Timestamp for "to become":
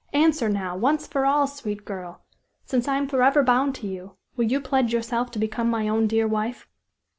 5.29-5.69